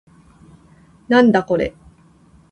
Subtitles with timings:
[1.09, 1.75] なんだこれ